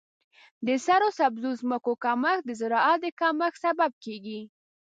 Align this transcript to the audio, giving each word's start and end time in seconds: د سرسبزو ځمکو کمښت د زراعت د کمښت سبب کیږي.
د 0.67 0.69
سرسبزو 0.85 1.51
ځمکو 1.61 1.91
کمښت 2.03 2.43
د 2.45 2.51
زراعت 2.61 2.99
د 3.01 3.05
کمښت 3.19 3.57
سبب 3.65 3.91
کیږي. 4.03 4.39